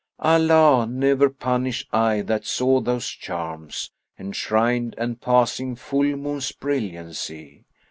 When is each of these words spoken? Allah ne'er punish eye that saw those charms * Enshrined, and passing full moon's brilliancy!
Allah 0.17 0.87
ne'er 0.89 1.29
punish 1.29 1.85
eye 1.93 2.21
that 2.21 2.43
saw 2.47 2.81
those 2.81 3.07
charms 3.07 3.91
* 4.03 4.17
Enshrined, 4.19 4.95
and 4.97 5.21
passing 5.21 5.75
full 5.75 6.15
moon's 6.15 6.51
brilliancy! 6.51 7.65